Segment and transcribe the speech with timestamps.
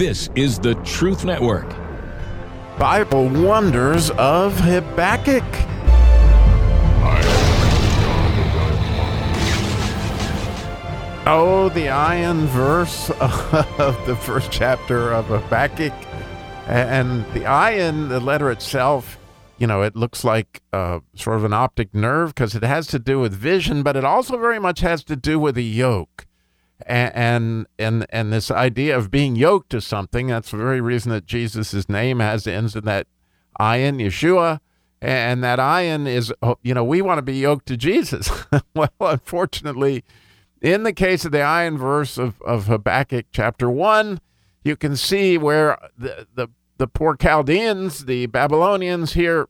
[0.00, 1.68] This is the Truth Network.
[2.78, 5.44] Bible Wonders of Habakkuk.
[11.26, 15.92] Oh, the ayin verse of the first chapter of Habakkuk.
[16.66, 19.18] And the ayin, the letter itself,
[19.58, 22.98] you know, it looks like uh, sort of an optic nerve because it has to
[22.98, 26.26] do with vision, but it also very much has to do with a yoke.
[26.86, 31.26] And, and and this idea of being yoked to something that's the very reason that
[31.26, 33.06] Jesus' name has ends in that
[33.60, 34.60] ayin, Yeshua,
[35.02, 38.30] and that ayin is oh, you know we want to be yoked to Jesus.
[38.74, 40.04] well, unfortunately,
[40.60, 44.20] in the case of the ayin verse of, of Habakkuk chapter one,
[44.64, 49.48] you can see where the, the the poor Chaldeans, the Babylonians here,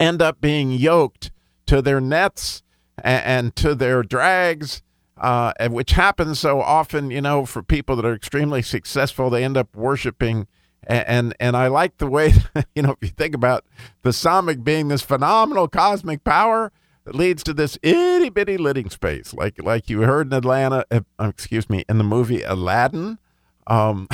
[0.00, 1.30] end up being yoked
[1.66, 2.62] to their nets
[3.02, 4.82] and, and to their drags,
[5.16, 9.30] uh, which happens so often, you know, for people that are extremely successful.
[9.30, 10.46] They end up worshiping.
[10.86, 12.32] And, and, and I like the way,
[12.74, 13.64] you know, if you think about
[14.02, 16.72] the Samekh being this phenomenal cosmic power
[17.04, 21.00] that leads to this itty bitty living space, like like you heard in Atlanta, uh,
[21.20, 23.18] excuse me, in the movie Aladdin.
[23.66, 24.08] Um,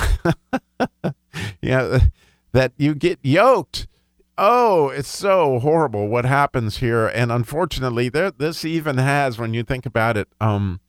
[1.62, 1.98] yeah,
[2.52, 3.86] that you get yoked.
[4.38, 9.62] Oh, it's so horrible what happens here, and unfortunately, there this even has, when you
[9.62, 10.80] think about it, um,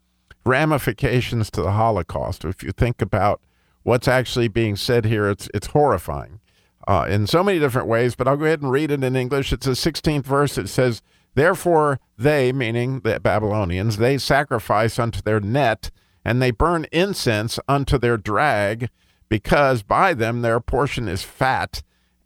[0.45, 2.45] ramifications to the Holocaust.
[2.45, 3.41] If you think about
[3.83, 6.39] what's actually being said here, it's it's horrifying
[6.87, 8.15] uh, in so many different ways.
[8.15, 9.53] But I'll go ahead and read it in English.
[9.53, 10.57] It's the 16th verse.
[10.57, 11.01] It says,
[11.35, 15.91] "Therefore they, meaning the Babylonians, they sacrifice unto their net,
[16.23, 18.89] and they burn incense unto their drag."
[19.31, 21.81] because by them their portion is fat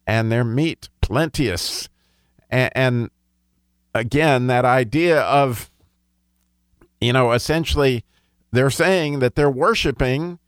[0.07, 1.87] and their meat plenteous.
[2.49, 3.09] And, and
[3.93, 5.69] again, that idea of,
[7.05, 8.03] you know, essentially
[8.51, 10.39] they're saying that they're worshiping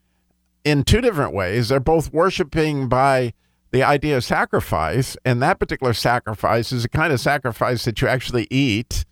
[0.63, 1.69] in two different ways.
[1.69, 3.33] They're both worshiping by
[3.71, 8.07] the idea of sacrifice, and that particular sacrifice is a kind of sacrifice that you
[8.07, 9.05] actually eat.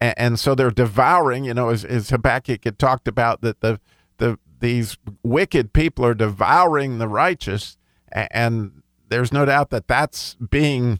[0.00, 3.80] And, and so they're devouring, you know, as, as Habakkuk had talked about, that the
[4.18, 7.76] the these wicked people are devouring the righteous,
[8.10, 10.98] and there's no doubt that that's being,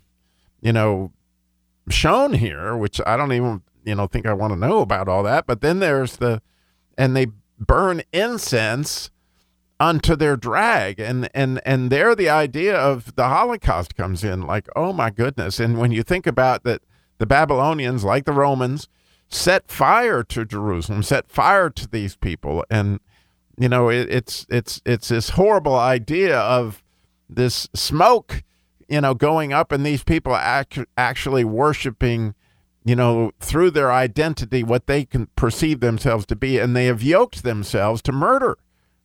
[0.61, 1.13] you know,
[1.89, 2.77] shown here.
[2.77, 5.47] Which I don't even, you know, think I want to know about all that.
[5.47, 6.43] But then there's the,
[6.97, 7.27] and they
[7.59, 9.11] burn incense
[9.79, 14.69] unto their drag and and and there the idea of the holocaust comes in like
[14.77, 16.83] oh my goodness and when you think about that
[17.19, 18.89] the babylonians like the romans
[19.29, 23.01] set fire to jerusalem set fire to these people and
[23.59, 26.83] you know, it, it's it's it's this horrible idea of
[27.29, 28.43] this smoke,
[28.89, 32.35] you know, going up and these people act, actually worshiping,
[32.85, 37.03] you know, through their identity what they can perceive themselves to be, and they have
[37.03, 38.59] yoked themselves to murder.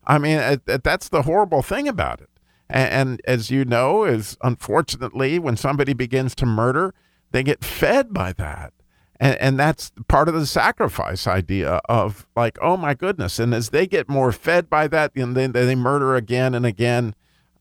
[0.05, 2.29] I mean, that's the horrible thing about it.
[2.69, 6.93] And, as you know, is unfortunately when somebody begins to murder,
[7.31, 8.73] they get fed by that
[9.19, 13.69] and, and that's part of the sacrifice idea of like oh my goodness and as
[13.69, 17.15] they get more fed by that and then they murder again and again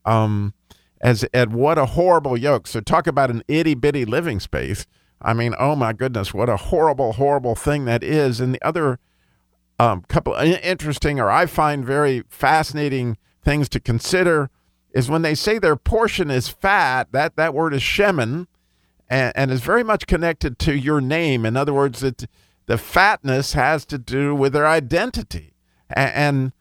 [0.04, 0.54] um
[1.00, 4.86] as at what a horrible yoke so talk about an itty-bitty living space
[5.20, 8.98] i mean oh my goodness what a horrible horrible thing that is and the other
[9.78, 14.50] um, couple interesting or i find very fascinating things to consider
[14.94, 18.46] is when they say their portion is fat that that word is shemen
[19.08, 21.46] and, and is very much connected to your name.
[21.46, 22.26] In other words, it,
[22.66, 25.54] the fatness has to do with their identity.
[25.90, 26.52] And, and,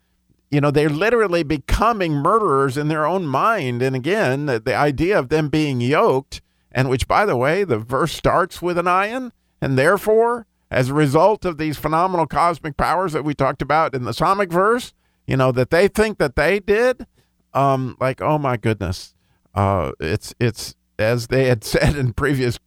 [0.51, 3.81] you know, they're literally becoming murderers in their own mind.
[3.81, 6.41] And again, the, the idea of them being yoked,
[6.75, 9.31] and which, by the way, the verse starts with an ayin,
[9.61, 14.03] and therefore, as a result of these phenomenal cosmic powers that we talked about in
[14.03, 14.93] the Samekh verse,
[15.25, 17.07] you know, that they think that they did,
[17.53, 19.15] um, like, oh my goodness,
[19.55, 22.59] uh, it's it's as they had said in previous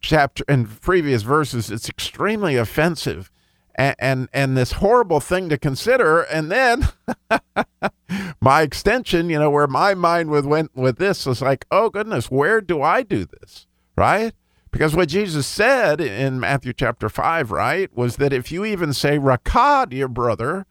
[0.00, 3.30] chapter in previous verses, it's extremely offensive
[3.76, 6.20] and and, and this horrible thing to consider.
[6.20, 6.88] And then
[8.44, 12.60] my extension, you know, where my mind went with this was like, oh goodness, where
[12.60, 13.66] do I do this?
[13.96, 14.32] Right?
[14.70, 19.18] Because what Jesus said in Matthew chapter five, right, was that if you even say
[19.18, 20.66] rakah to your brother,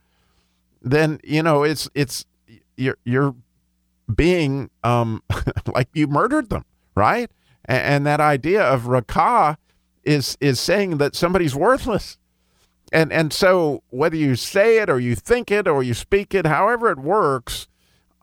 [0.82, 2.26] then you know it's it's
[2.76, 3.34] you're you're
[4.14, 5.22] being um
[5.74, 7.30] like you murdered them right?
[7.64, 9.56] And, and that idea of rakah
[10.02, 12.18] is is saying that somebody's worthless.
[12.94, 16.46] And and so whether you say it or you think it or you speak it,
[16.46, 17.66] however it works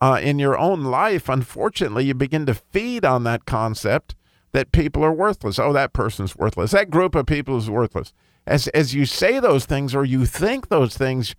[0.00, 4.14] uh, in your own life, unfortunately, you begin to feed on that concept
[4.52, 5.58] that people are worthless.
[5.58, 6.70] Oh, that person's worthless.
[6.70, 8.14] That group of people is worthless.
[8.46, 11.36] As as you say those things or you think those things,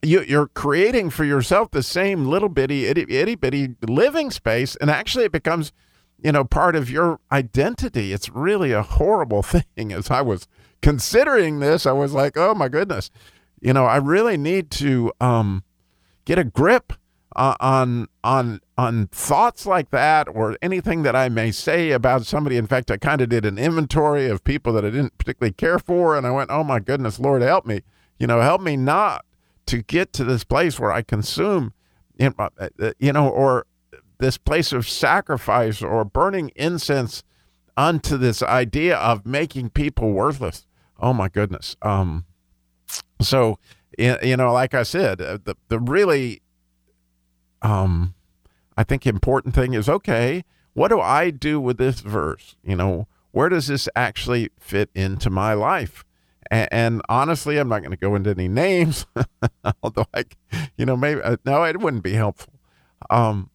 [0.00, 4.90] you, you're creating for yourself the same little bitty itty, itty bitty living space, and
[4.90, 5.70] actually it becomes,
[6.22, 8.12] you know, part of your identity.
[8.12, 9.42] It's really a horrible
[9.76, 9.92] thing.
[9.92, 10.46] As I was
[10.82, 13.10] considering this, I was like, oh my goodness,
[13.60, 15.64] you know, I really need to um,
[16.24, 16.92] get a grip
[17.36, 22.56] uh, on on on thoughts like that or anything that I may say about somebody.
[22.56, 25.78] In fact, I kind of did an inventory of people that I didn't particularly care
[25.78, 27.82] for, and I went, "Oh my goodness, Lord, help me!
[28.18, 29.24] You know, help me not
[29.66, 31.72] to get to this place where I consume,
[32.20, 33.66] uh, uh, you know, or
[34.20, 37.22] this place of sacrifice or burning incense
[37.76, 40.66] onto this idea of making people worthless.
[40.98, 41.76] Oh my goodness.
[41.82, 42.26] Um,
[43.20, 43.58] so
[43.98, 46.42] you know, like I said, uh, the the really
[47.62, 48.14] um,
[48.76, 52.56] I think important thing is okay, what do I do with this verse?
[52.62, 56.04] You know, where does this actually fit into my life?
[56.50, 59.06] And, and honestly, I'm not going to go into any names,
[59.82, 60.24] although I,
[60.76, 62.54] you know, maybe uh, no, it wouldn't be helpful.
[63.08, 63.49] Um,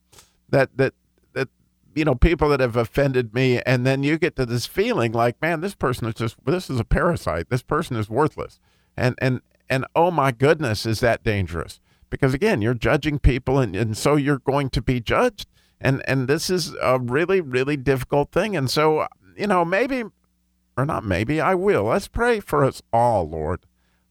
[0.50, 0.94] that that
[1.34, 1.50] that
[1.94, 5.42] you know, people that have offended me, and then you get to this feeling like,
[5.42, 7.50] man, this person is just this is a parasite.
[7.50, 8.60] This person is worthless,
[8.98, 11.80] and and and oh my goodness, is that dangerous?
[12.10, 15.48] because again you're judging people and, and so you're going to be judged.
[15.82, 18.56] And and this is a really really difficult thing.
[18.56, 20.04] And so you know maybe
[20.78, 21.84] or not maybe i will.
[21.84, 23.66] Let's pray for us all lord.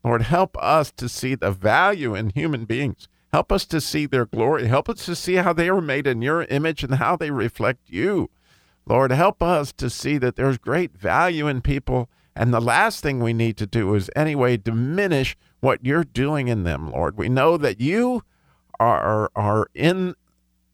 [0.04, 4.26] Lord help us to see the value in human beings help us to see their
[4.26, 7.30] glory help us to see how they were made in your image and how they
[7.30, 8.30] reflect you
[8.86, 13.20] lord help us to see that there's great value in people and the last thing
[13.20, 17.16] we need to do is anyway diminish what you're doing in them, Lord.
[17.16, 18.22] We know that you
[18.80, 20.14] are are in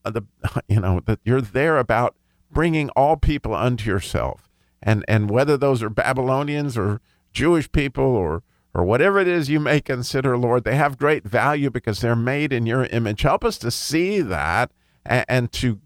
[0.03, 0.23] the
[0.67, 2.15] you know that you're there about
[2.51, 4.49] bringing all people unto yourself.
[4.81, 6.99] And and whether those are Babylonians or
[7.31, 8.41] Jewish people or
[8.73, 12.53] or whatever it is you may consider, Lord, they have great value because they're made
[12.53, 13.21] in your image.
[13.21, 14.71] Help us to see that
[15.05, 15.79] and, and to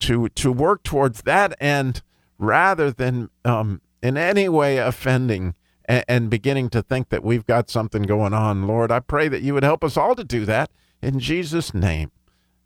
[0.00, 2.02] to to work towards that end
[2.38, 5.54] rather than um, in any way offending
[5.84, 8.66] and, and beginning to think that we've got something going on.
[8.66, 10.70] Lord, I pray that you would help us all to do that
[11.02, 12.10] in Jesus' name.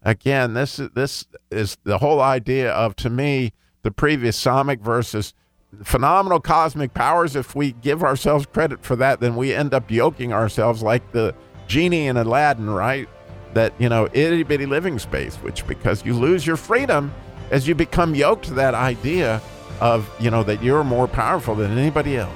[0.03, 5.35] Again, this this is the whole idea of to me the previous samekh verses
[5.83, 7.37] phenomenal cosmic powers.
[7.37, 11.35] If we give ourselves credit for that, then we end up yoking ourselves like the
[11.67, 13.09] genie in Aladdin, right?
[13.55, 17.13] That, you know, itty bitty living space, which because you lose your freedom
[17.51, 19.41] as you become yoked to that idea
[19.81, 22.33] of, you know, that you're more powerful than anybody else.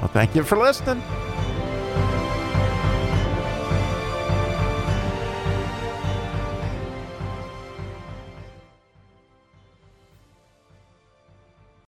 [0.00, 1.02] Well, thank you for listening.